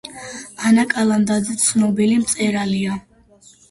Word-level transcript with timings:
ანა 0.69 0.85
კალანდაძე 0.95 1.59
ცნობილი 1.69 2.19
მწერალია 2.27 3.03